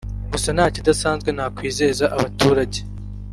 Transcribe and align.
gusa 0.31 0.49
nta 0.55 0.65
kidasanzwe 0.75 1.29
nakwizeza 1.33 2.05
abaturage 2.15 2.79